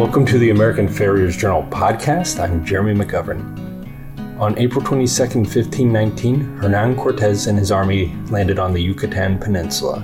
[0.00, 2.40] Welcome to the American Farriers Journal podcast.
[2.40, 4.40] I'm Jeremy McGovern.
[4.40, 10.02] On April 22, 1519, Hernan Cortez and his army landed on the Yucatan Peninsula.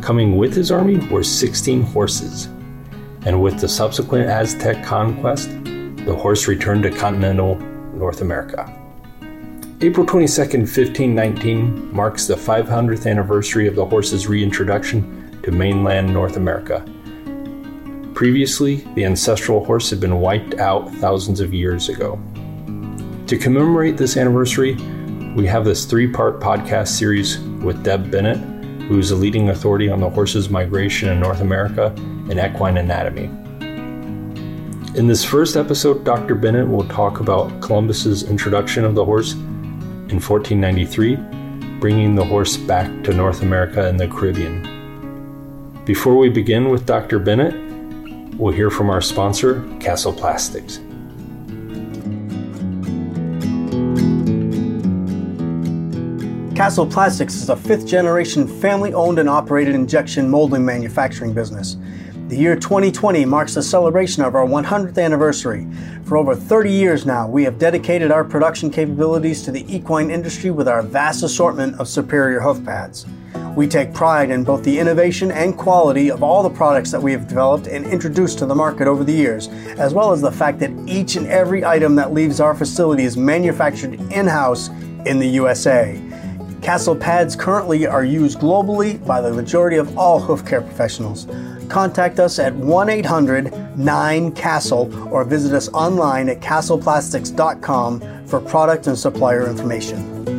[0.00, 2.46] Coming with his army were 16 horses,
[3.26, 5.50] and with the subsequent Aztec conquest,
[6.06, 7.56] the horse returned to continental
[7.92, 8.74] North America.
[9.82, 16.82] April 22, 1519 marks the 500th anniversary of the horse's reintroduction to mainland North America.
[18.14, 22.16] Previously, the ancestral horse had been wiped out thousands of years ago.
[23.26, 24.76] To commemorate this anniversary,
[25.34, 28.38] we have this three part podcast series with Deb Bennett,
[28.82, 31.92] who is a leading authority on the horse's migration in North America
[32.30, 33.24] and equine anatomy.
[34.96, 36.36] In this first episode, Dr.
[36.36, 41.16] Bennett will talk about Columbus's introduction of the horse in 1493,
[41.80, 44.70] bringing the horse back to North America and the Caribbean.
[45.84, 47.18] Before we begin with Dr.
[47.18, 47.63] Bennett,
[48.36, 50.80] we'll hear from our sponsor, Castle Plastics.
[56.56, 61.76] Castle Plastics is a fifth generation family owned and operated injection molding manufacturing business.
[62.28, 65.66] The year 2020 marks the celebration of our 100th anniversary.
[66.04, 70.50] For over 30 years now, we have dedicated our production capabilities to the equine industry
[70.50, 73.04] with our vast assortment of superior hoof pads.
[73.56, 77.12] We take pride in both the innovation and quality of all the products that we
[77.12, 79.48] have developed and introduced to the market over the years,
[79.78, 83.16] as well as the fact that each and every item that leaves our facility is
[83.16, 84.70] manufactured in house
[85.06, 86.00] in the USA.
[86.62, 91.26] Castle pads currently are used globally by the majority of all hoof care professionals.
[91.68, 98.86] Contact us at 1 800 9 Castle or visit us online at castleplastics.com for product
[98.86, 100.33] and supplier information.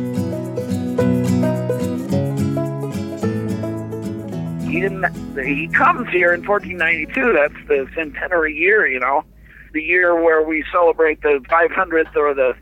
[4.80, 5.54] He.
[5.54, 7.32] He comes here in 1492.
[7.32, 9.24] That's the centenary year, you know,
[9.72, 12.54] the year where we celebrate the 500th or the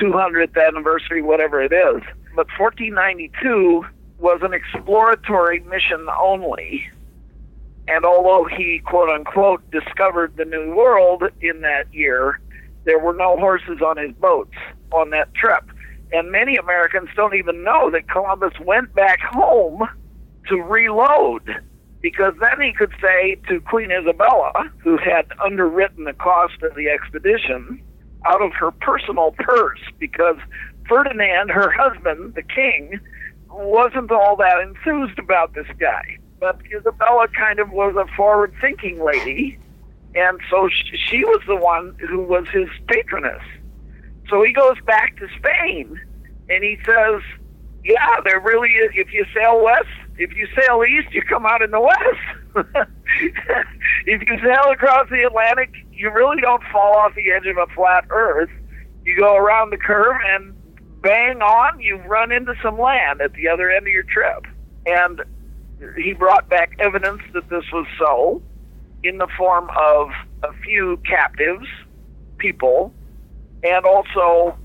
[0.00, 2.02] 200th anniversary, whatever it is
[2.34, 3.84] but 1492
[4.18, 6.88] was an exploratory mission only.
[7.86, 12.40] And although he, quote unquote, discovered the New World in that year,
[12.84, 14.54] there were no horses on his boats
[14.92, 15.64] on that trip.
[16.12, 19.86] And many Americans don't even know that Columbus went back home
[20.48, 21.42] to reload
[22.00, 26.88] because then he could say to Queen Isabella, who had underwritten the cost of the
[26.90, 27.82] expedition,
[28.26, 30.36] out of her personal purse because
[30.88, 33.00] Ferdinand, her husband, the king,
[33.50, 36.18] wasn't all that enthused about this guy.
[36.40, 39.58] But Isabella kind of was a forward thinking lady,
[40.14, 40.68] and so
[41.08, 43.42] she was the one who was his patroness.
[44.28, 46.00] So he goes back to Spain
[46.48, 47.22] and he says,
[47.84, 48.92] Yeah, there really is.
[48.94, 52.56] If you sail west, if you sail east, you come out in the west.
[54.06, 57.72] if you sail across the Atlantic, you really don't fall off the edge of a
[57.74, 58.50] flat earth.
[59.04, 60.54] You go around the curve and
[61.02, 64.46] bang on, you run into some land at the other end of your trip.
[64.86, 65.20] And
[65.96, 68.42] he brought back evidence that this was so
[69.02, 70.08] in the form of
[70.42, 71.66] a few captives,
[72.38, 72.92] people,
[73.62, 74.56] and also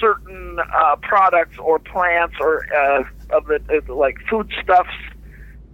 [0.00, 4.88] certain uh, products or plants or uh, of the uh, like foodstuffs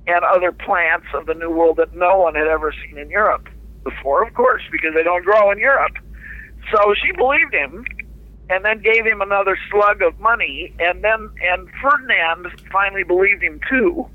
[0.07, 3.49] and other plants of the New World that no one had ever seen in Europe
[3.85, 5.93] before, of course, because they don't grow in Europe.
[6.73, 7.85] So she believed him
[8.51, 13.61] and then gave him another slug of money and then and Ferdinand finally believed him
[13.69, 14.07] too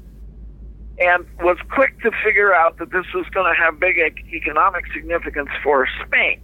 [0.99, 3.95] and was quick to figure out that this was going to have big
[4.33, 6.37] economic significance for Spain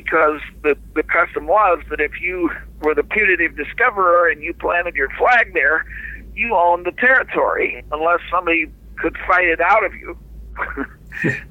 [0.00, 2.50] because the the custom was that if you
[2.82, 5.84] were the putative discoverer and you planted your flag there
[6.34, 10.16] you owned the territory unless somebody could fight it out of you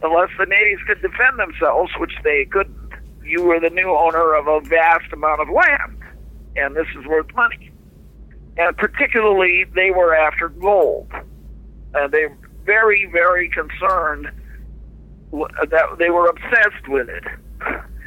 [0.03, 2.85] unless the natives could defend themselves which they couldn't
[3.25, 6.00] you were the new owner of a vast amount of land,
[6.56, 7.72] and this is worth money.
[8.57, 11.12] And particularly, they were after gold.
[11.94, 14.30] And they were very, very concerned
[15.31, 17.24] that they were obsessed with it.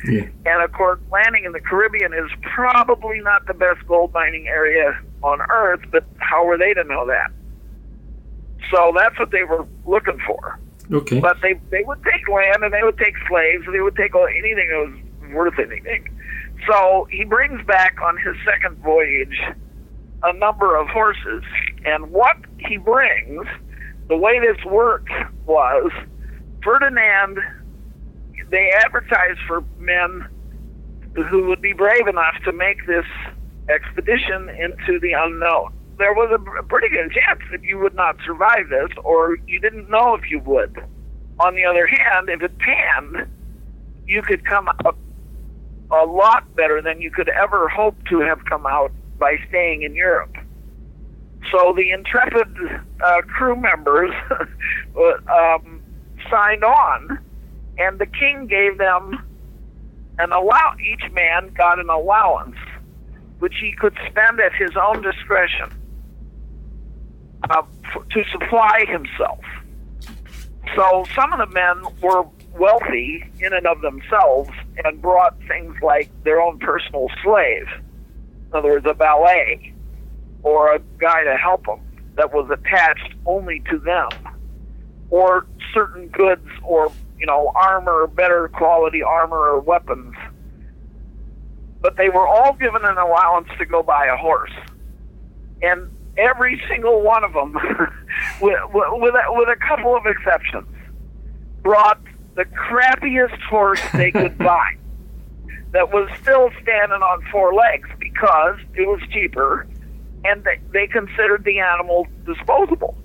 [0.06, 0.29] Yeah.
[0.47, 4.99] And of course, landing in the Caribbean is probably not the best gold mining area
[5.23, 7.31] on Earth, but how were they to know that?
[8.71, 10.59] So that's what they were looking for.
[10.93, 11.21] Okay.
[11.21, 14.12] But they they would take land and they would take slaves and they would take
[14.15, 16.09] anything that was worth anything.
[16.67, 19.39] So he brings back on his second voyage
[20.23, 21.43] a number of horses.
[21.85, 23.47] And what he brings,
[24.09, 25.12] the way this worked
[25.47, 25.91] was
[26.62, 27.39] Ferdinand,
[28.50, 30.27] they advertised for men
[31.31, 33.05] who would be brave enough to make this
[33.69, 35.73] expedition into the unknown.
[35.99, 39.91] There was a pretty good chance that you would not survive this, or you didn't
[39.91, 40.77] know if you would.
[41.41, 43.29] On the other hand, if it panned,
[44.06, 44.97] you could come out
[45.91, 49.94] a lot better than you could ever hope to have come out by staying in
[49.94, 50.35] Europe.
[51.51, 52.49] So the intrepid
[53.05, 54.11] uh, crew members
[55.01, 55.81] um,
[56.31, 57.19] signed on,
[57.79, 59.23] and the king gave them
[60.19, 60.75] an allow.
[60.81, 62.57] Each man got an allowance,
[63.39, 65.71] which he could spend at his own discretion
[67.51, 69.41] uh, f- to supply himself.
[70.75, 72.27] So some of the men were
[72.59, 74.51] wealthy in and of themselves
[74.85, 77.67] and brought things like their own personal slave,
[78.51, 79.73] in other words, a valet
[80.43, 81.81] or a guy to help them
[82.17, 84.09] that was attached only to them,
[85.11, 90.15] or certain goods or you know armor, better quality armor or weapons.
[91.81, 94.53] But they were all given an allowance to go buy a horse,
[95.62, 97.53] and every single one of them,
[98.43, 100.67] with, with, a, with a couple of exceptions,
[101.62, 102.00] brought
[102.35, 104.76] the crappiest horse they could buy
[105.73, 109.67] that was still standing on four legs because it was cheaper
[110.25, 112.97] and they, they considered the animal disposable.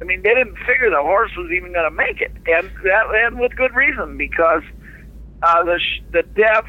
[0.00, 3.06] I mean, they didn't figure the horse was even going to make it, and that
[3.24, 4.62] and with good reason because
[5.42, 6.66] uh, the sh- the death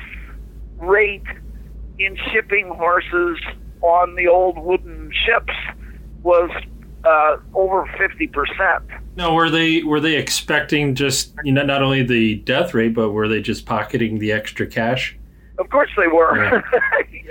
[0.80, 1.28] rate
[2.00, 3.38] in shipping horses
[3.81, 5.54] on the old wooden ships
[6.24, 6.50] was
[7.04, 8.84] uh, over fifty percent.
[9.16, 13.12] No, were they were they expecting just you know not only the death rate, but
[13.12, 15.19] were they just pocketing the extra cash?
[15.59, 16.38] Of course they were.
[16.38, 16.61] Yeah.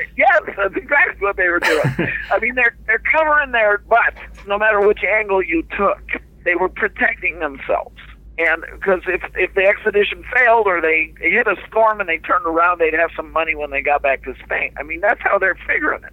[0.16, 1.82] yes, that's exactly what they were doing.
[2.30, 6.02] I mean, they're they're covering their butts no matter which angle you took.
[6.44, 7.96] They were protecting themselves.
[8.36, 12.44] And because if if the expedition failed or they hit a storm and they turned
[12.46, 14.74] around, they'd have some money when they got back to Spain.
[14.78, 16.12] I mean, that's how they're figuring it.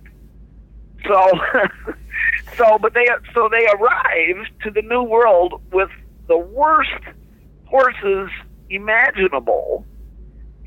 [1.06, 1.31] So,
[2.57, 5.89] so but they so they arrived to the New World with
[6.27, 6.89] the worst
[7.65, 8.29] horses
[8.69, 9.85] imaginable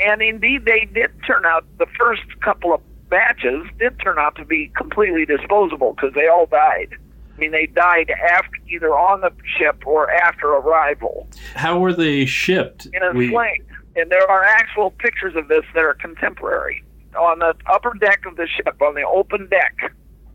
[0.00, 4.44] and indeed, they did turn out, the first couple of batches did turn out to
[4.44, 6.94] be completely disposable because they all died.
[7.34, 11.28] I mean, they died after either on the ship or after arrival.
[11.54, 12.86] How were they shipped?
[12.92, 13.30] In a we...
[13.30, 13.64] sling.
[13.96, 16.84] And there are actual pictures of this that are contemporary.
[17.18, 19.92] On the upper deck of the ship, on the open deck,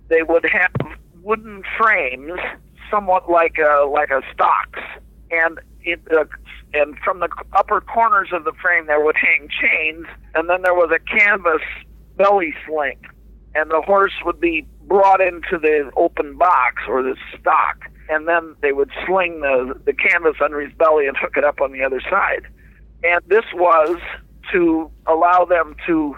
[0.09, 0.71] they would have
[1.21, 2.39] wooden frames,
[2.91, 4.79] somewhat like a like a stocks,
[5.31, 6.25] and it, uh,
[6.73, 10.73] and from the upper corners of the frame there would hang chains, and then there
[10.73, 11.61] was a canvas
[12.17, 12.99] belly sling,
[13.55, 18.55] and the horse would be brought into the open box or the stock, and then
[18.61, 21.83] they would sling the the canvas under his belly and hook it up on the
[21.83, 22.43] other side,
[23.03, 23.99] and this was
[24.51, 26.17] to allow them to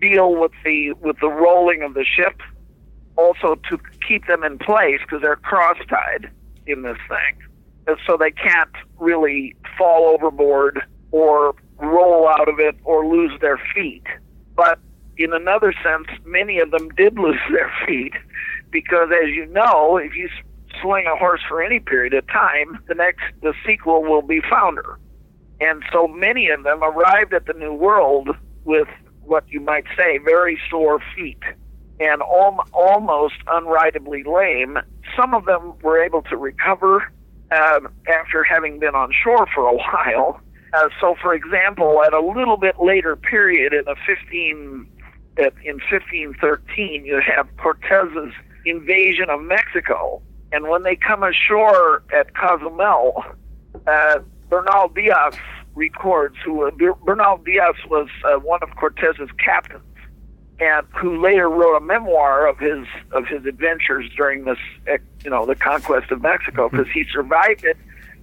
[0.00, 2.40] deal with the with the rolling of the ship,
[3.16, 6.30] also to keep them in place because they're cross tied
[6.66, 7.46] in this thing
[8.06, 14.04] so they can't really fall overboard or roll out of it or lose their feet.
[14.54, 14.78] But
[15.16, 18.14] in another sense, many of them did lose their feet
[18.70, 20.28] because, as you know, if you
[20.82, 24.98] sling a horse for any period of time, the next the sequel will be founder.
[25.60, 28.28] And so many of them arrived at the New World
[28.64, 28.88] with
[29.22, 31.42] what you might say very sore feet
[31.98, 34.78] and al- almost unrideably lame.
[35.16, 37.10] Some of them were able to recover
[37.52, 40.40] um, after having been on shore for a while.
[40.74, 44.86] Uh, so, for example, at a little bit later period in the 15
[45.38, 48.32] in 1513, you have Cortez's
[48.64, 53.22] invasion of Mexico, and when they come ashore at Cozumel,
[53.86, 55.34] uh, Bernal Diaz
[55.74, 56.70] records who uh,
[57.04, 59.82] Bernal Diaz was uh, one of Cortez's captains
[60.58, 64.58] and who later wrote a memoir of his of his adventures during this
[65.22, 67.00] you know the conquest of Mexico because mm-hmm.
[67.00, 67.76] he survived it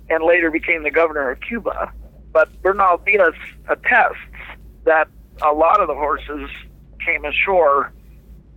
[0.10, 1.92] and later became the governor of Cuba.
[2.32, 3.34] But Bernal Diaz
[3.70, 4.18] attests
[4.86, 5.08] that
[5.42, 6.50] a lot of the horses
[7.06, 7.94] came ashore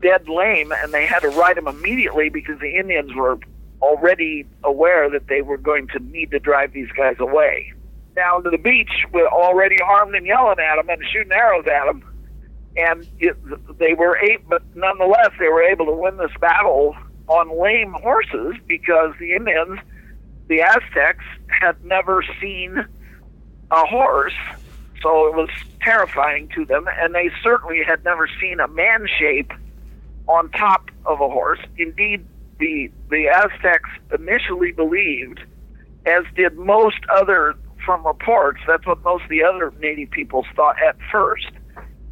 [0.03, 3.39] dead lame and they had to ride them immediately because the Indians were
[3.83, 7.73] already aware that they were going to need to drive these guys away.
[8.15, 11.85] Down to the beach, with already armed and yelling at them and shooting arrows at
[11.85, 12.03] them
[12.77, 13.37] and it,
[13.79, 16.95] they were able, but nonetheless, they were able to win this battle
[17.29, 19.81] on lame horses because the Indians,
[20.49, 22.85] the Aztecs, had never seen
[23.71, 24.35] a horse,
[25.03, 25.49] so it was
[25.81, 29.53] terrifying to them, and they certainly had never seen a man shape
[30.29, 31.61] on top of a horse.
[31.79, 32.27] Indeed,
[32.59, 35.41] the the Aztecs initially believed,
[36.05, 37.55] as did most other
[37.85, 41.47] from reports, that's what most of the other native peoples thought at first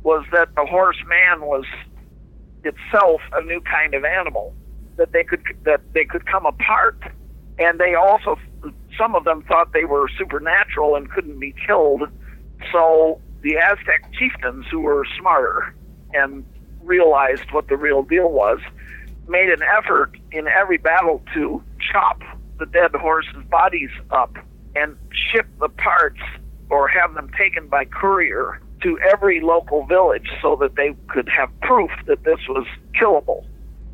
[0.05, 1.65] was that the horse man was
[2.63, 4.55] itself a new kind of animal
[4.97, 6.97] that they could that they could come apart
[7.59, 8.37] and they also
[8.99, 12.03] some of them thought they were supernatural and couldn't be killed.
[12.73, 15.75] So the Aztec chieftains, who were smarter
[16.13, 16.45] and
[16.83, 18.59] realized what the real deal was,
[19.29, 22.21] made an effort in every battle to chop
[22.59, 24.37] the dead horses' bodies up
[24.75, 24.97] and
[25.33, 26.21] ship the parts
[26.71, 31.51] or have them taken by courier to every local village so that they could have
[31.63, 33.45] proof that this was killable,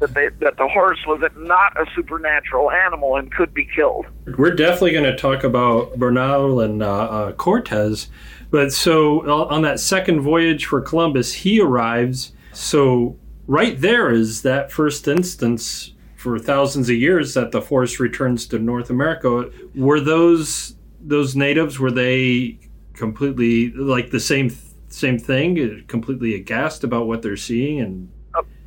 [0.00, 4.06] that they, that the horse was not a supernatural animal and could be killed.
[4.36, 8.08] We're definitely going to talk about Bernal and uh, uh, Cortez,
[8.50, 12.32] but so uh, on that second voyage for Columbus, he arrives.
[12.52, 13.16] So
[13.46, 18.58] right there is that first instance for thousands of years that the horse returns to
[18.58, 19.50] North America.
[19.74, 22.58] Were those those natives were they
[22.92, 24.50] completely like the same
[24.90, 28.10] same thing, completely aghast about what they're seeing and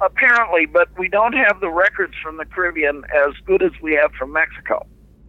[0.01, 4.11] apparently, but we don't have the records from the Caribbean as good as we have
[4.13, 4.85] from Mexico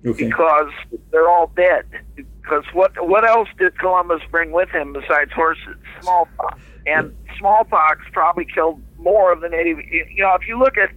[0.06, 0.26] okay.
[0.26, 0.70] because
[1.10, 1.84] they're all dead.
[2.16, 5.76] Because what what else did Columbus bring with him besides horses?
[6.02, 9.78] Smallpox, and smallpox probably killed more of the native.
[9.78, 10.90] You know, if you look at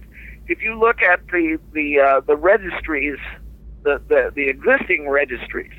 [0.46, 3.18] if you look at the the uh, the registries,
[3.82, 5.72] the, the the existing registries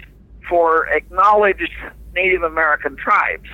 [0.47, 1.71] for acknowledged
[2.15, 3.47] Native American tribes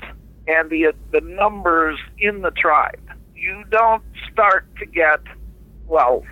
[0.47, 2.99] and the the numbers in the tribe,
[3.35, 5.21] you don't start to get
[5.87, 6.23] well.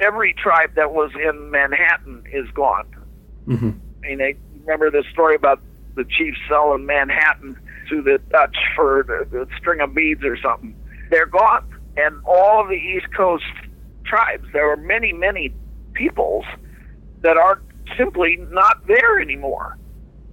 [0.00, 2.86] Every tribe that was in Manhattan is gone.
[3.46, 3.70] Mm-hmm.
[4.04, 5.60] I mean, I remember the story about
[5.94, 7.56] the chiefs selling Manhattan
[7.88, 10.76] to the Dutch for a string of beads or something.
[11.10, 11.64] They're gone,
[11.96, 13.44] and all of the East Coast
[14.04, 14.46] tribes.
[14.52, 15.52] There are many, many
[15.94, 16.44] peoples
[17.22, 17.60] that are
[17.96, 19.78] simply not there anymore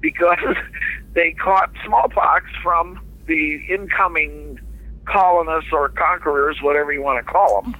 [0.01, 0.37] because
[1.13, 4.59] they caught smallpox from the incoming
[5.05, 7.75] colonists or conquerors, whatever you want to call them.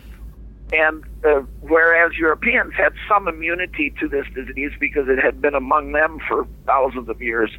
[0.71, 5.91] And uh, whereas Europeans had some immunity to this disease because it had been among
[5.91, 7.51] them for thousands of years,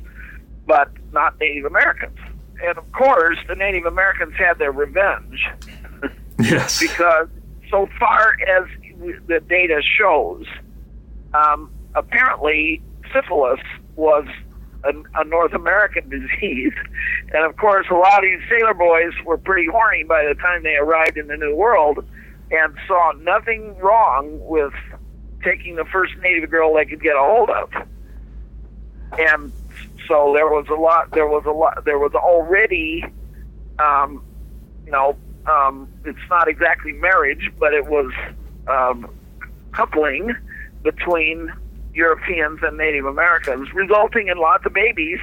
[0.66, 2.18] but not Native Americans.
[2.62, 5.46] And of course, the Native Americans had their revenge.
[6.40, 6.80] yes.
[6.80, 7.28] because
[7.70, 8.64] so far as
[9.26, 10.46] the data shows,
[11.34, 13.60] um, apparently syphilis
[13.96, 14.26] was
[14.84, 16.72] a, a North American disease.
[17.32, 20.62] And of course, a lot of these sailor boys were pretty horny by the time
[20.62, 22.04] they arrived in the New World
[22.50, 24.72] and saw nothing wrong with
[25.42, 27.70] taking the first native girl they could get a hold of.
[29.18, 29.52] And
[30.08, 33.04] so there was a lot, there was a lot, there was already,
[33.78, 34.24] um,
[34.84, 38.12] you know, um, it's not exactly marriage, but it was
[38.66, 39.08] um,
[39.72, 40.34] coupling
[40.82, 41.52] between
[41.94, 45.18] Europeans and Native Americans, resulting in lots of babies.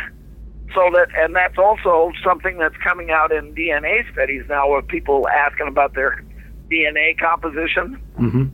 [0.74, 5.28] So that, and that's also something that's coming out in DNA studies now, with people
[5.28, 6.24] asking about their
[6.72, 8.02] DNA composition.
[8.18, 8.46] Mm-hmm.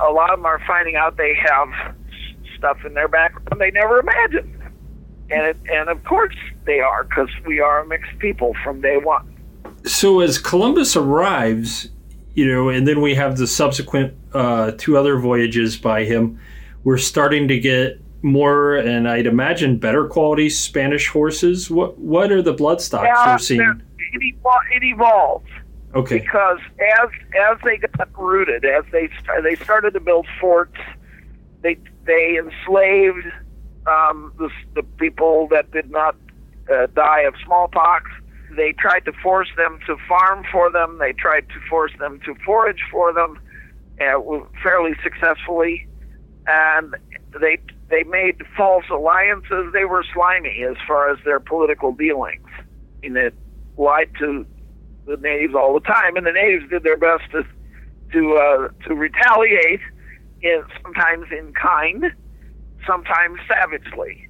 [0.00, 1.94] A lot of them are finding out they have
[2.58, 4.62] stuff in their background they never imagined,
[5.30, 6.34] and it, and of course
[6.66, 9.36] they are because we are a mixed people from day one.
[9.86, 11.88] So as Columbus arrives,
[12.34, 16.38] you know, and then we have the subsequent uh, two other voyages by him
[16.84, 21.70] we're starting to get more and I'd imagine better quality Spanish horses.
[21.70, 23.82] What what are the blood stocks yeah, we're seeing?
[24.12, 24.34] It,
[24.72, 25.48] it evolves.
[25.94, 26.18] Okay.
[26.18, 26.58] Because
[26.98, 27.08] as
[27.38, 29.08] as they got rooted, as they
[29.42, 30.78] they started to build forts,
[31.62, 33.26] they they enslaved
[33.86, 36.14] um, the the people that did not
[36.72, 38.10] uh, die of smallpox.
[38.56, 40.98] They tried to force them to farm for them.
[40.98, 43.38] They tried to force them to forage for them,
[44.00, 45.86] uh, fairly successfully
[46.46, 46.94] and
[47.40, 49.72] they they made false alliances.
[49.72, 52.46] They were slimy as far as their political dealings.
[53.02, 53.30] And they
[53.76, 54.46] lied to
[55.06, 57.44] the natives all the time, and the natives did their best to
[58.12, 59.80] to uh, to retaliate,
[60.42, 62.12] in, sometimes in kind,
[62.86, 64.28] sometimes savagely.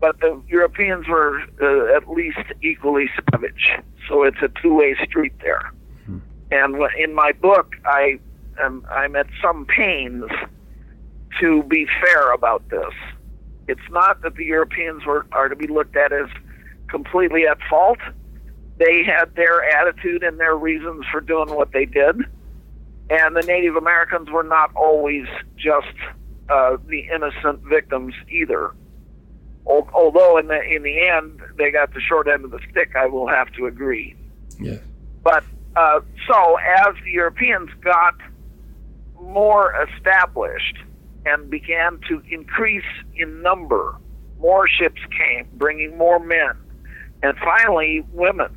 [0.00, 3.70] But the Europeans were uh, at least equally savage.
[4.08, 5.72] So it's a two-way street there.
[6.08, 6.18] Mm-hmm.
[6.50, 8.18] And in my book, I
[8.60, 10.24] am I'm at some pains
[11.40, 12.92] to be fair about this.
[13.68, 16.28] It's not that the Europeans were, are to be looked at as
[16.88, 17.98] completely at fault.
[18.78, 22.16] They had their attitude and their reasons for doing what they did.
[23.10, 25.94] And the Native Americans were not always just
[26.48, 28.72] uh, the innocent victims either.
[29.64, 33.06] Although in the in the end they got the short end of the stick, I
[33.06, 34.16] will have to agree.
[34.58, 34.78] Yeah.
[35.22, 35.44] But
[35.76, 38.14] uh, so as the Europeans got
[39.20, 40.78] more established,
[41.24, 43.96] and began to increase in number.
[44.40, 46.52] More ships came, bringing more men,
[47.22, 48.56] and finally women.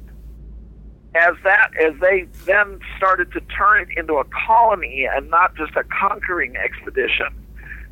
[1.16, 5.76] As that, as they then started to turn it into a colony and not just
[5.76, 7.28] a conquering expedition,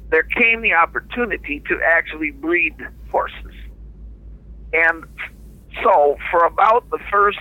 [0.09, 2.75] there came the opportunity to actually breed
[3.09, 3.55] horses.
[4.73, 5.05] And
[5.83, 7.39] so, for about the first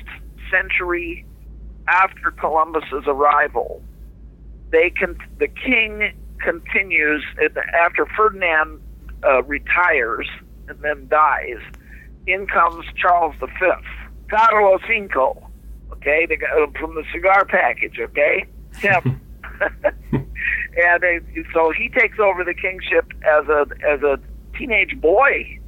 [0.50, 1.26] century
[1.88, 3.82] after Columbus's arrival,
[4.70, 6.12] they can the king
[6.42, 7.24] continues
[7.80, 8.80] after Ferdinand
[9.24, 10.28] uh, retires
[10.68, 11.60] and then dies.
[12.26, 13.48] In comes Charles V,
[14.30, 15.50] Carlos Cinco,
[15.92, 16.36] okay, the,
[16.78, 18.44] from the cigar package, okay,
[18.76, 19.20] him.
[20.12, 24.18] and uh, so he takes over the kingship as a as a
[24.56, 25.58] teenage boy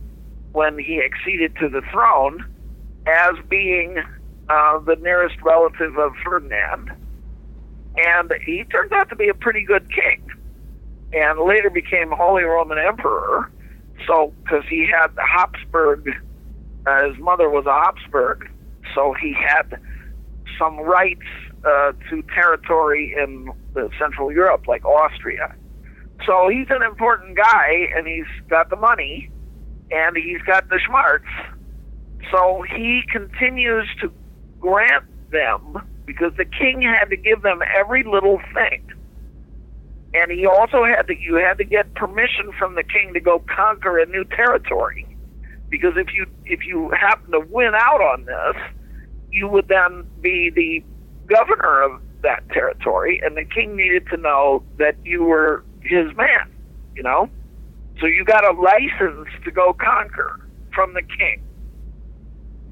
[0.53, 2.45] when he acceded to the throne
[3.07, 3.99] as being
[4.49, 6.93] uh, the nearest relative of Ferdinand.
[7.97, 10.23] And he turned out to be a pretty good king
[11.15, 13.51] and later became Holy Roman Emperor.
[14.07, 16.09] So, because he had the Habsburg,
[16.87, 18.49] uh, his mother was a Habsburg,
[18.95, 19.79] so he had
[20.59, 21.21] some rights
[21.65, 23.53] uh, to territory in
[23.99, 25.55] Central Europe, like Austria.
[26.27, 29.31] So he's an important guy, and he's got the money,
[29.91, 31.25] and he's got the smarts.
[32.31, 34.13] So he continues to
[34.61, 38.81] grant them because the king had to give them every little thing.
[40.15, 43.43] And he also had to you had to get permission from the king to go
[43.55, 45.07] conquer a new territory.
[45.69, 48.63] Because if you if you happen to win out on this,
[49.33, 50.85] you would then be the
[51.27, 56.51] governor of that territory and the king needed to know that you were his man,
[56.95, 57.29] you know?
[58.01, 60.41] So you got a license to go conquer
[60.75, 61.43] from the king.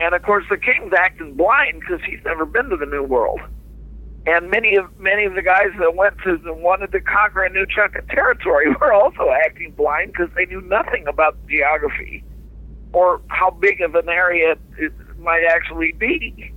[0.00, 3.40] And of course, the king's acting blind because he's never been to the New World.
[4.26, 7.50] And many of many of the guys that went to the, wanted to conquer a
[7.50, 12.22] new chunk of territory were also acting blind because they knew nothing about geography
[12.92, 16.52] or how big of an area it might actually be.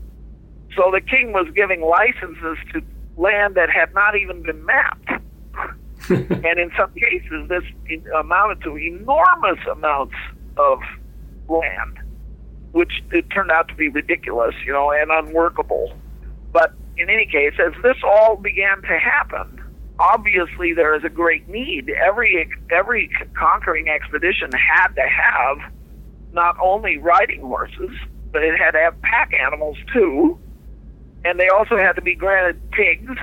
[0.75, 2.81] So the king was giving licenses to
[3.17, 5.09] land that had not even been mapped.
[6.09, 7.63] and in some cases, this
[8.19, 10.15] amounted to enormous amounts
[10.57, 10.79] of
[11.47, 11.99] land
[12.75, 15.93] which it turned out to be ridiculous, you know, and unworkable.
[16.51, 19.61] But in any case, as this all began to happen,
[19.99, 21.89] obviously there is a great need.
[21.89, 25.73] Every every conquering expedition had to have
[26.33, 27.91] not only riding horses,
[28.31, 30.37] but it had to have pack animals too,
[31.23, 33.17] and they also had to be granted pigs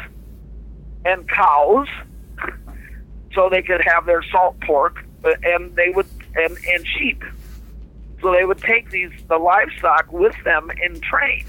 [1.04, 1.88] and cows,
[3.34, 7.22] so they could have their salt pork, uh, and they would and and sheep.
[8.20, 11.44] So they would take these the livestock with them in train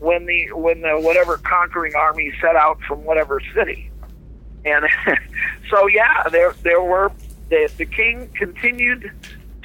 [0.00, 3.90] when the when the whatever conquering army set out from whatever city.
[4.64, 4.86] And
[5.70, 7.12] so yeah, there there were
[7.50, 9.10] the, the king continued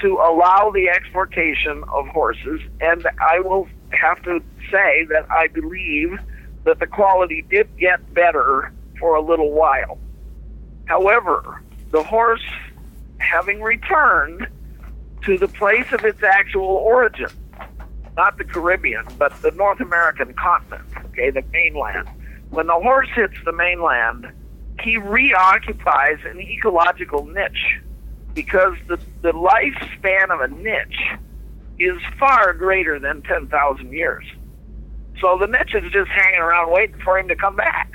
[0.02, 6.18] to allow the exportation of horses, and I will have to say that I believe
[6.64, 9.98] that the quality did get better for a little while.
[10.86, 11.62] However,
[11.92, 12.44] the horse
[13.18, 14.48] having returned
[15.24, 17.30] to the place of its actual origin,
[18.20, 22.06] not the Caribbean, but the North American continent, okay, the mainland.
[22.50, 24.28] When the horse hits the mainland,
[24.82, 27.80] he reoccupies an ecological niche
[28.34, 31.02] because the, the lifespan of a niche
[31.80, 34.26] is far greater than 10,000 years.
[35.22, 37.90] So the niche is just hanging around waiting for him to come back.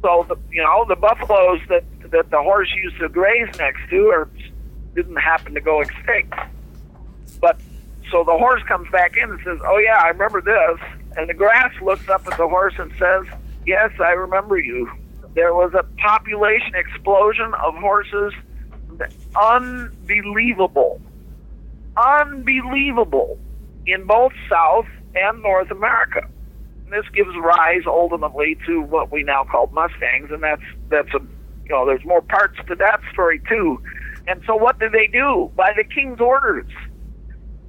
[0.00, 4.08] So the you know the buffaloes that that the horse used to graze next to
[4.08, 4.28] are
[4.94, 6.34] didn't happen to go extinct.
[7.40, 7.60] But
[8.10, 10.80] so the horse comes back in and says, "Oh yeah, I remember this."
[11.16, 13.24] And the grass looks up at the horse and says,
[13.66, 14.90] "Yes, I remember you.
[15.34, 18.32] There was a population explosion of horses,
[19.34, 21.00] unbelievable,
[21.96, 23.38] unbelievable,
[23.86, 26.28] in both South and North America."
[26.84, 31.20] And this gives rise ultimately to what we now call Mustangs, and that's that's a
[31.64, 33.80] you know there's more parts to that story too.
[34.28, 35.50] And so what did they do?
[35.56, 36.66] By the king's orders,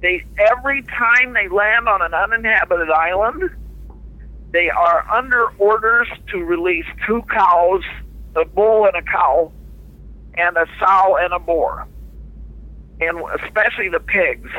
[0.00, 3.50] they every time they land on an uninhabited island,
[4.52, 7.82] they are under orders to release two cows,
[8.36, 9.52] a bull and a cow,
[10.34, 11.86] and a sow and a boar.
[13.00, 14.50] And especially the pigs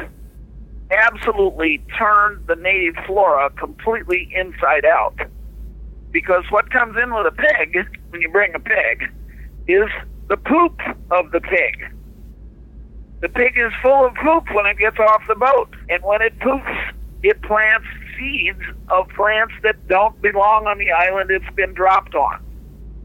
[0.92, 5.16] absolutely turn the native flora completely inside out.
[6.12, 7.78] Because what comes in with a pig,
[8.10, 9.04] when you bring a pig,
[9.68, 9.88] is
[10.28, 10.80] the poop
[11.12, 11.94] of the pig.
[13.22, 15.70] The pig is full of poop when it gets off the boat.
[15.90, 16.72] And when it poops,
[17.22, 22.44] it plants seeds of plants that don't belong on the island it's been dropped on.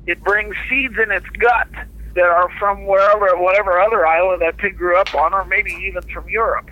[0.07, 1.69] It brings seeds in its gut
[2.15, 6.03] that are from wherever, whatever other island that pig grew up on, or maybe even
[6.03, 6.71] from Europe.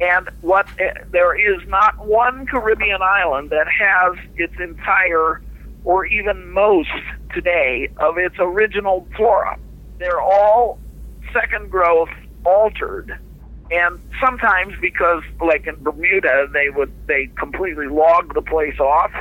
[0.00, 5.42] And what eh, there is not one Caribbean island that has its entire,
[5.84, 6.88] or even most
[7.34, 9.58] today, of its original flora.
[9.98, 10.78] They're all
[11.32, 12.10] second growth
[12.48, 13.18] altered
[13.70, 19.12] and sometimes because like in Bermuda they would they completely log the place off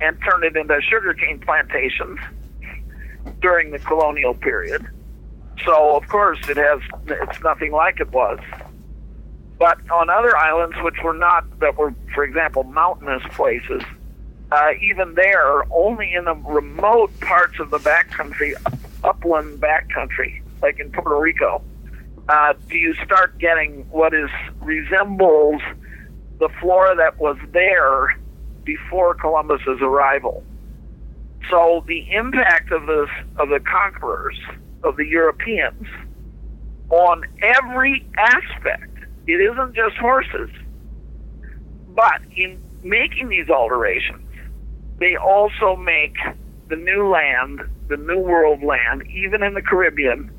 [0.00, 2.18] and turn it into sugarcane plantations
[3.40, 4.86] during the colonial period.
[5.64, 8.38] So of course it has it's nothing like it was.
[9.58, 13.82] But on other islands which were not that were for example mountainous places,
[14.52, 18.54] uh, even there only in the remote parts of the backcountry,
[19.02, 21.60] upland backcountry, like in Puerto Rico,
[22.28, 25.60] uh, do you start getting what is resembles
[26.38, 28.08] the flora that was there
[28.64, 30.42] before Columbus's arrival.
[31.50, 34.36] So the impact of this of the conquerors
[34.82, 35.86] of the Europeans
[36.90, 38.90] on every aspect.
[39.26, 40.50] It isn't just horses,
[41.88, 44.20] but in making these alterations,
[44.98, 46.14] they also make
[46.68, 50.30] the new land, the new world land, even in the Caribbean,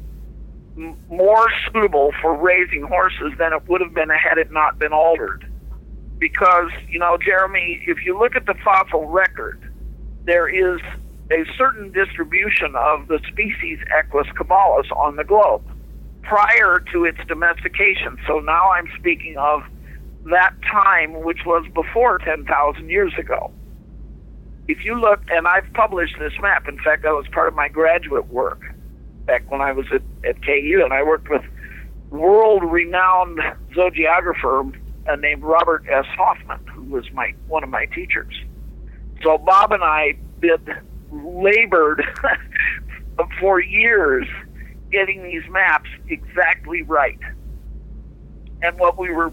[0.76, 5.46] more suitable for raising horses than it would have been had it not been altered.
[6.18, 9.62] Because, you know, Jeremy, if you look at the fossil record,
[10.26, 10.82] there is
[11.32, 15.64] a certain distribution of the species Equus caballus on the globe
[16.24, 18.18] prior to its domestication.
[18.28, 19.62] So now I'm speaking of
[20.26, 23.52] that time, which was before 10,000 years ago.
[24.68, 27.70] If you look, and I've published this map, in fact, that was part of my
[27.70, 28.75] graduate work
[29.26, 31.44] back when I was at, at KU, and I worked with
[32.10, 33.40] world-renowned
[33.74, 34.74] zoographer
[35.08, 36.06] uh, named Robert S.
[36.18, 38.34] Hoffmann, who was my one of my teachers.
[39.24, 40.62] So Bob and I did
[41.12, 42.04] labored
[43.40, 44.28] for years
[44.92, 47.20] getting these maps exactly right.
[48.62, 49.32] And what we were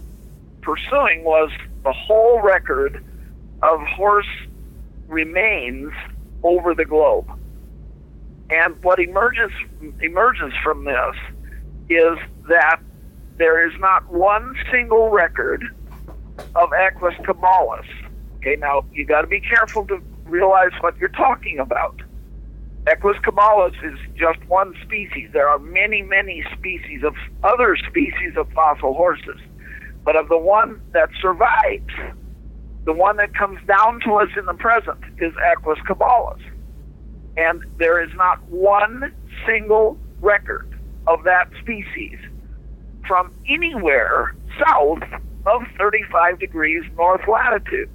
[0.61, 1.51] pursuing was
[1.83, 3.03] the whole record
[3.61, 4.27] of horse
[5.07, 5.91] remains
[6.43, 7.29] over the globe.
[8.53, 9.51] And what emerges
[9.99, 11.15] emerges from this
[11.89, 12.79] is that
[13.37, 15.63] there is not one single record
[16.55, 17.87] of Equus caballus.
[18.37, 21.99] Okay, now you got to be careful to realize what you're talking about.
[22.85, 25.29] Equus caballus is just one species.
[25.33, 29.39] There are many, many species of other species of fossil horses.
[30.05, 31.93] But of the one that survives,
[32.85, 36.41] the one that comes down to us in the present is Equus caballus.
[37.37, 39.13] And there is not one
[39.45, 40.69] single record
[41.07, 42.17] of that species
[43.07, 45.03] from anywhere south
[45.45, 47.89] of 35 degrees north latitude.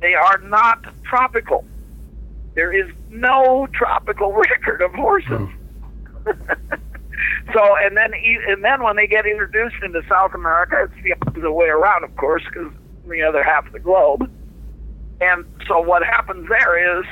[0.00, 1.64] They are not tropical.
[2.54, 5.30] There is no tropical record of horses.
[5.30, 5.52] Mm.
[7.52, 8.12] so, and then
[8.48, 12.14] and then when they get introduced into South America, it's the opposite way around, of
[12.16, 12.72] course, because
[13.08, 14.30] the other half of the globe.
[15.20, 17.06] And so what happens there is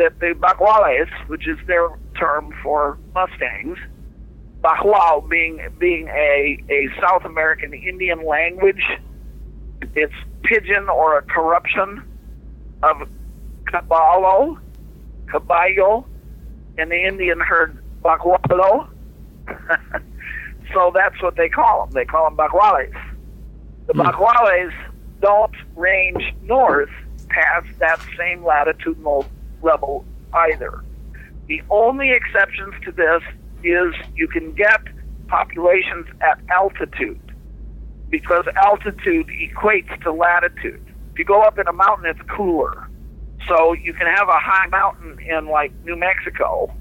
[0.00, 3.78] that the Baguales, which is their term for Mustangs,
[4.62, 8.82] Bagual being being a, a South American Indian language,
[9.94, 12.02] it's pidgin or a corruption
[12.82, 13.08] of
[13.66, 14.58] caballo,
[15.30, 16.06] caballo,
[16.78, 18.88] and the Indian heard bagualo.
[20.72, 21.94] so that's what they call them.
[21.94, 22.96] They call them baguales.
[23.86, 24.00] The hmm.
[24.00, 24.72] baguales
[25.20, 26.90] don't range north
[27.28, 29.26] past that same latitudinal
[29.62, 30.82] level either.
[31.48, 33.22] The only exceptions to this
[33.62, 34.80] is you can get
[35.28, 37.20] populations at altitude
[38.10, 42.88] because altitude equates to latitude If you go up in a mountain, it's cooler.
[43.48, 46.72] So you can have a high mountain in like New Mexico,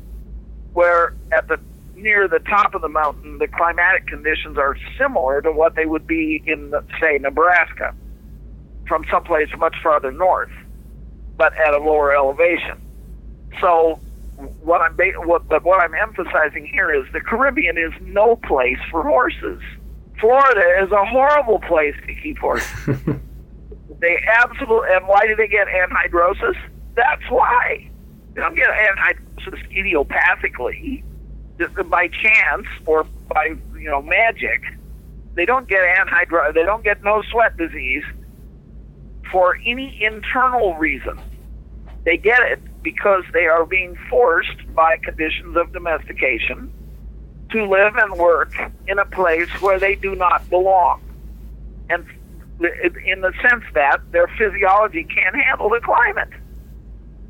[0.74, 1.60] where at the
[1.96, 6.08] near the top of the mountain, the climatic conditions are similar to what they would
[6.08, 7.94] be in, say, Nebraska,
[8.88, 10.50] from someplace much farther north,
[11.40, 12.80] but at a lower elevation.
[13.60, 14.00] So
[14.62, 19.02] what I'm what but what I'm emphasizing here is the Caribbean is no place for
[19.02, 19.60] horses.
[20.20, 23.00] Florida is a horrible place to keep horses.
[24.00, 26.56] They absolutely, and why do they get anhidrosis?
[26.96, 27.90] That's why.
[28.34, 31.04] They don't get anhidrosis idiopathically,
[31.90, 34.64] by chance or by you know magic.
[35.36, 36.54] They don't get anhidrosis.
[36.54, 38.04] They don't get no sweat disease
[39.32, 41.20] for any internal reason.
[42.06, 46.72] They get it because they are being forced by conditions of domestication
[47.52, 48.54] to live and work
[48.88, 51.02] in a place where they do not belong.
[51.90, 52.06] And
[53.06, 56.30] in the sense that their physiology can't handle the climate.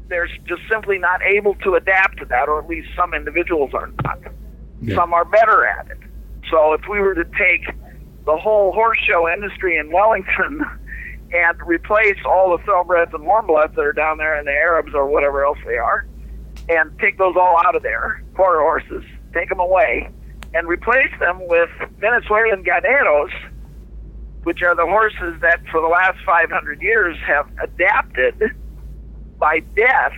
[0.07, 3.91] They're just simply not able to adapt to that, or at least some individuals are
[4.03, 4.19] not.
[4.81, 4.95] Yeah.
[4.95, 5.99] Some are better at it.
[6.49, 7.75] So if we were to take
[8.25, 10.65] the whole horse show industry in Wellington
[11.31, 15.07] and replace all the thoroughbreds and warmbloods that are down there and the Arabs or
[15.07, 16.05] whatever else they are,
[16.69, 20.09] and take those all out of there, quarter horses, take them away,
[20.53, 23.31] and replace them with Venezuelan ganados,
[24.43, 28.41] which are the horses that for the last 500 years have adapted
[29.37, 30.13] by death,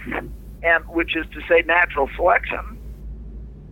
[0.63, 2.77] and which is to say natural selection,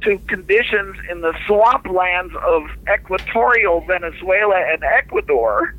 [0.02, 5.76] to conditions in the swamplands of equatorial Venezuela and Ecuador,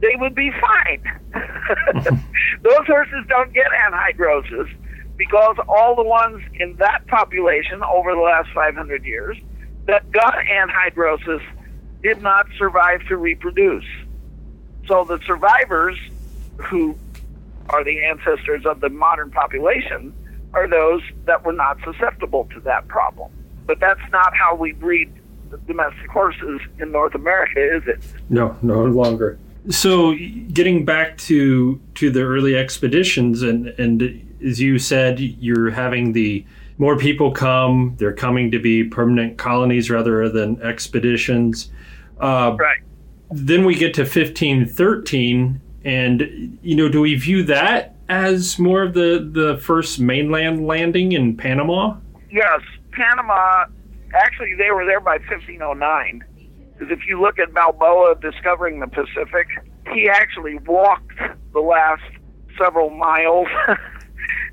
[0.00, 1.02] they would be fine.
[2.62, 4.70] Those horses don't get anhidrosis
[5.16, 9.36] because all the ones in that population over the last 500 years
[9.86, 11.42] that got anhidrosis
[12.02, 13.84] did not survive to reproduce.
[14.86, 15.98] So the survivors
[16.58, 16.96] who
[17.68, 20.14] are the ancestors of the modern population
[20.54, 23.30] are those that were not susceptible to that problem.
[23.66, 25.12] But that's not how we breed
[25.66, 28.00] domestic horses in North America, is it?
[28.28, 29.38] No, no longer.
[29.70, 36.12] So, getting back to to the early expeditions, and and as you said, you're having
[36.12, 36.44] the
[36.78, 37.94] more people come.
[37.98, 41.70] They're coming to be permanent colonies rather than expeditions.
[42.20, 42.80] Uh, right.
[43.30, 48.94] Then we get to 1513, and you know, do we view that as more of
[48.94, 51.96] the the first mainland landing in Panama?
[52.30, 52.60] Yes,
[52.92, 53.66] Panama.
[54.14, 56.24] Actually, they were there by 1509.
[56.80, 59.48] If you look at Balboa discovering the Pacific,
[59.92, 61.18] he actually walked
[61.52, 62.02] the last
[62.56, 63.48] several miles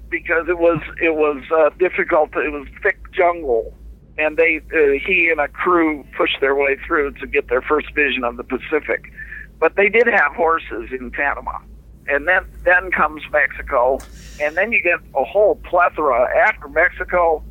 [0.09, 2.29] because it was it was uh, difficult.
[2.35, 3.73] It was thick jungle,
[4.17, 7.93] and they uh, he and a crew pushed their way through to get their first
[7.93, 9.11] vision of the Pacific.
[9.59, 11.59] But they did have horses in Panama,
[12.07, 13.99] and then then comes Mexico,
[14.41, 17.43] and then you get a whole plethora after Mexico.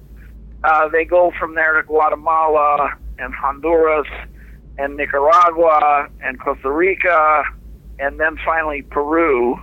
[0.62, 4.08] Uh, they go from there to Guatemala and Honduras
[4.78, 7.44] and Nicaragua and Costa Rica,
[7.98, 9.60] and then finally Peru.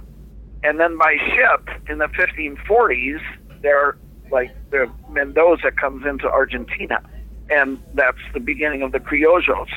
[0.64, 3.22] And then by ship in the 1540s,
[3.62, 3.98] there
[4.32, 7.02] like the Mendoza comes into Argentina,
[7.50, 9.68] and that's the beginning of the criollos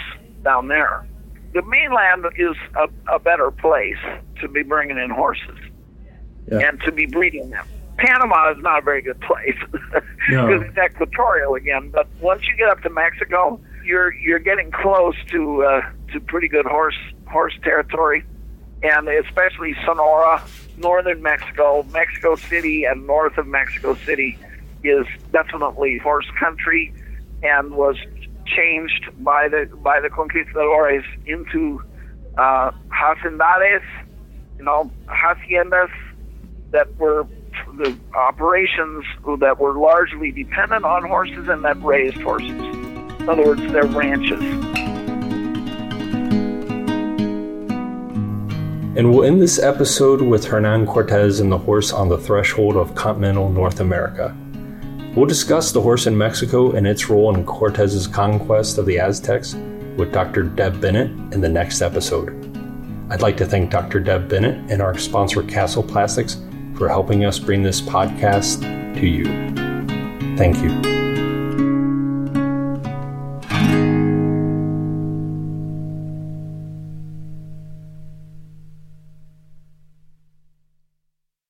[0.44, 1.06] down there.
[1.52, 3.98] The mainland is a, a better place
[4.40, 5.58] to be bringing in horses
[6.50, 6.58] yeah.
[6.58, 7.66] and to be breeding them.
[7.96, 10.48] Panama is not a very good place because no.
[10.50, 11.90] it's equatorial again.
[11.90, 15.80] But once you get up to Mexico, you're you're getting close to uh,
[16.12, 18.24] to pretty good horse horse territory,
[18.82, 20.42] and especially Sonora,
[20.76, 24.38] northern Mexico, Mexico City, and north of Mexico City
[24.82, 26.92] is definitely horse country,
[27.42, 27.96] and was
[28.46, 31.82] changed by the by the conquistadores into
[32.36, 33.82] uh, hacendados,
[34.58, 35.90] you know, haciendas
[36.70, 37.26] that were
[37.76, 39.04] the operations
[39.40, 42.73] that were largely dependent on horses and that raised horses.
[43.24, 44.38] In other words, they're ranches.
[48.98, 52.94] And we'll end this episode with Hernan Cortez and the horse on the threshold of
[52.94, 54.36] continental North America.
[55.16, 59.54] We'll discuss the horse in Mexico and its role in Cortez's conquest of the Aztecs
[59.96, 60.42] with Dr.
[60.42, 62.28] Deb Bennett in the next episode.
[63.08, 64.00] I'd like to thank Dr.
[64.00, 66.42] Deb Bennett and our sponsor, Castle Plastics,
[66.76, 68.60] for helping us bring this podcast
[69.00, 69.24] to you.
[70.36, 71.03] Thank you.